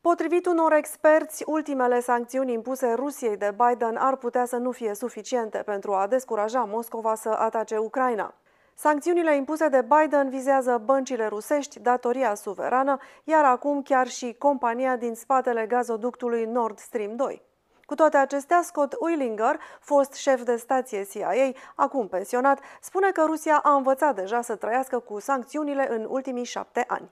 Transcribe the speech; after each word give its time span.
Potrivit 0.00 0.46
unor 0.46 0.72
experți, 0.72 1.42
ultimele 1.46 2.00
sancțiuni 2.00 2.52
impuse 2.52 2.92
Rusiei 2.92 3.36
de 3.36 3.54
Biden 3.56 3.96
ar 3.96 4.16
putea 4.16 4.44
să 4.44 4.56
nu 4.56 4.70
fie 4.70 4.94
suficiente 4.94 5.58
pentru 5.58 5.92
a 5.92 6.06
descuraja 6.06 6.64
Moscova 6.64 7.14
să 7.14 7.28
atace 7.28 7.76
Ucraina. 7.76 8.34
Sancțiunile 8.74 9.36
impuse 9.36 9.68
de 9.68 9.86
Biden 9.88 10.28
vizează 10.28 10.82
băncile 10.84 11.26
rusești, 11.26 11.80
datoria 11.80 12.34
suverană, 12.34 12.98
iar 13.24 13.44
acum 13.44 13.82
chiar 13.82 14.06
și 14.06 14.34
compania 14.38 14.96
din 14.96 15.14
spatele 15.14 15.66
gazoductului 15.66 16.44
Nord 16.44 16.78
Stream 16.78 17.16
2. 17.16 17.42
Cu 17.90 17.96
toate 17.96 18.16
acestea, 18.16 18.62
Scott 18.62 18.96
Uilinger, 18.98 19.60
fost 19.80 20.12
șef 20.12 20.42
de 20.42 20.56
stație 20.56 21.06
CIA, 21.12 21.52
acum 21.74 22.08
pensionat, 22.08 22.60
spune 22.80 23.10
că 23.10 23.24
Rusia 23.26 23.60
a 23.62 23.74
învățat 23.74 24.14
deja 24.14 24.42
să 24.42 24.54
trăiască 24.54 24.98
cu 24.98 25.20
sancțiunile 25.20 25.86
în 25.90 26.06
ultimii 26.08 26.44
șapte 26.44 26.84
ani. 26.86 27.10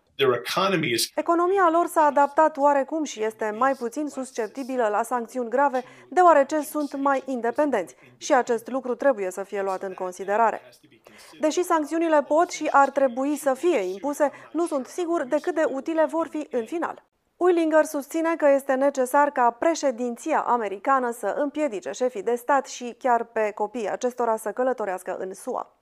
Economia 1.14 1.69
lor 1.73 1.87
s-a 1.87 2.01
adaptat 2.01 2.57
oarecum 2.57 3.05
și 3.05 3.23
este 3.23 3.55
mai 3.59 3.75
puțin 3.75 4.09
susceptibilă 4.09 4.89
la 4.89 5.03
sancțiuni 5.03 5.50
grave, 5.50 5.83
deoarece 6.11 6.61
sunt 6.61 6.97
mai 6.97 7.22
independenți 7.27 7.95
și 8.17 8.35
acest 8.35 8.69
lucru 8.69 8.95
trebuie 8.95 9.31
să 9.31 9.43
fie 9.43 9.63
luat 9.63 9.83
în 9.83 9.95
considerare. 9.95 10.61
Deși 11.41 11.63
sancțiunile 11.63 12.22
pot 12.22 12.50
și 12.50 12.69
ar 12.71 12.91
trebui 12.91 13.36
să 13.36 13.55
fie 13.55 13.79
impuse, 13.79 14.31
nu 14.53 14.67
sunt 14.67 14.86
sigur 14.86 15.22
de 15.22 15.36
cât 15.41 15.55
de 15.55 15.64
utile 15.69 16.05
vor 16.05 16.29
fi 16.29 16.47
în 16.50 16.64
final. 16.64 17.07
Uilinger 17.39 17.85
susține 17.85 18.37
că 18.37 18.49
este 18.55 18.75
necesar 18.75 19.31
ca 19.31 19.51
președinția 19.51 20.41
americană 20.41 21.11
să 21.11 21.27
împiedice 21.27 21.91
șefii 21.91 22.23
de 22.23 22.35
stat 22.35 22.67
și 22.67 22.95
chiar 22.99 23.25
pe 23.25 23.51
copiii 23.55 23.91
acestora 23.91 24.37
să 24.37 24.51
călătorească 24.51 25.17
în 25.17 25.35
SUA. 25.35 25.73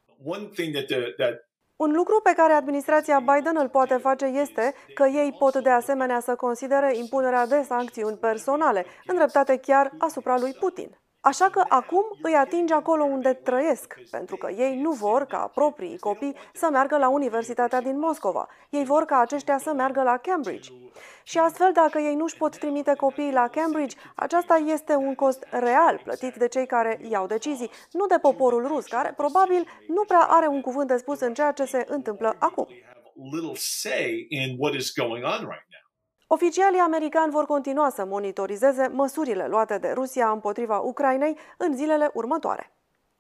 Un 1.76 1.92
lucru 1.92 2.20
pe 2.22 2.32
care 2.36 2.52
administrația 2.52 3.20
Biden 3.20 3.56
îl 3.56 3.68
poate 3.68 3.96
face 3.96 4.24
este 4.24 4.74
că 4.94 5.06
ei 5.06 5.34
pot 5.38 5.56
de 5.56 5.70
asemenea 5.70 6.20
să 6.20 6.34
considere 6.34 6.96
impunerea 6.96 7.46
de 7.46 7.62
sancțiuni 7.62 8.16
personale, 8.16 8.84
îndreptate 9.06 9.56
chiar 9.56 9.92
asupra 9.98 10.38
lui 10.38 10.52
Putin. 10.60 10.98
Așa 11.30 11.48
că 11.50 11.62
acum 11.68 12.04
îi 12.22 12.34
atinge 12.34 12.74
acolo 12.74 13.04
unde 13.04 13.32
trăiesc, 13.32 13.94
pentru 14.10 14.36
că 14.36 14.50
ei 14.50 14.80
nu 14.80 14.90
vor 14.90 15.24
ca 15.24 15.50
proprii 15.54 15.98
copii 15.98 16.36
să 16.52 16.68
meargă 16.72 16.96
la 16.96 17.08
Universitatea 17.08 17.80
din 17.80 17.98
Moscova. 17.98 18.48
Ei 18.70 18.84
vor 18.84 19.04
ca 19.04 19.18
aceștia 19.18 19.58
să 19.58 19.72
meargă 19.72 20.02
la 20.02 20.16
Cambridge. 20.16 20.70
Și 21.22 21.38
astfel, 21.38 21.70
dacă 21.72 21.98
ei 21.98 22.14
nu-și 22.14 22.36
pot 22.36 22.58
trimite 22.58 22.94
copiii 22.96 23.32
la 23.32 23.48
Cambridge, 23.48 23.96
aceasta 24.14 24.54
este 24.66 24.94
un 24.94 25.14
cost 25.14 25.46
real 25.50 26.00
plătit 26.04 26.34
de 26.34 26.48
cei 26.48 26.66
care 26.66 27.00
iau 27.10 27.26
decizii, 27.26 27.70
nu 27.92 28.06
de 28.06 28.18
poporul 28.22 28.66
rus, 28.66 28.86
care 28.86 29.12
probabil 29.16 29.66
nu 29.88 30.04
prea 30.04 30.26
are 30.28 30.46
un 30.46 30.60
cuvânt 30.60 30.88
de 30.88 30.96
spus 30.96 31.20
în 31.20 31.34
ceea 31.34 31.52
ce 31.52 31.64
se 31.64 31.84
întâmplă 31.88 32.36
acum. 32.38 32.66
Oficialii 36.28 36.78
americani 36.78 37.32
vor 37.32 37.44
continua 37.44 37.88
să 37.88 38.04
monitorizeze 38.04 38.86
măsurile 38.86 39.46
luate 39.46 39.78
de 39.78 39.90
Rusia 39.90 40.30
împotriva 40.30 40.78
Ucrainei 40.78 41.38
în 41.56 41.76
zilele 41.76 42.10
următoare. 42.14 42.72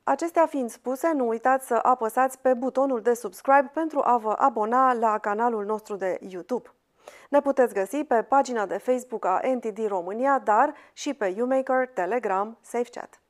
Acestea 0.04 0.46
fiind 0.46 0.70
spuse, 0.70 1.12
nu 1.12 1.28
uitați 1.28 1.66
să 1.66 1.74
apăsați 1.74 2.38
pe 2.38 2.54
butonul 2.54 3.00
de 3.00 3.14
subscribe 3.14 3.70
pentru 3.74 4.00
a 4.04 4.16
vă 4.16 4.32
abona 4.38 4.92
la 4.92 5.18
canalul 5.18 5.64
nostru 5.64 5.96
de 5.96 6.18
YouTube. 6.20 6.74
Ne 7.30 7.40
puteți 7.40 7.74
găsi 7.74 8.04
pe 8.04 8.22
pagina 8.22 8.66
de 8.66 8.78
Facebook 8.78 9.24
a 9.24 9.40
NTD 9.54 9.86
România, 9.86 10.38
dar 10.38 10.74
și 10.92 11.14
pe 11.14 11.26
YouMaker, 11.26 11.88
Telegram, 11.88 12.58
SafeChat. 12.60 13.20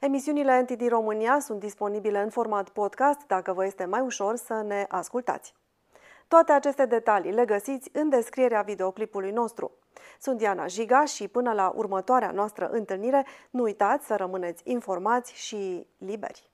Emisiunile 0.00 0.60
NTD 0.60 0.88
România 0.88 1.38
sunt 1.40 1.60
disponibile 1.60 2.22
în 2.22 2.30
format 2.30 2.68
podcast 2.68 3.26
dacă 3.26 3.52
vă 3.52 3.64
este 3.64 3.84
mai 3.84 4.00
ușor 4.00 4.36
să 4.36 4.62
ne 4.66 4.86
ascultați. 4.88 5.54
Toate 6.28 6.52
aceste 6.52 6.86
detalii 6.86 7.32
le 7.32 7.44
găsiți 7.44 7.90
în 7.92 8.08
descrierea 8.08 8.62
videoclipului 8.62 9.30
nostru. 9.30 9.78
Sunt 10.20 10.38
Diana 10.38 10.66
Jiga 10.66 11.04
și 11.04 11.28
până 11.28 11.52
la 11.52 11.72
următoarea 11.74 12.30
noastră 12.30 12.68
întâlnire, 12.68 13.26
nu 13.50 13.62
uitați 13.62 14.06
să 14.06 14.16
rămâneți 14.16 14.62
informați 14.64 15.32
și 15.34 15.86
liberi. 15.98 16.50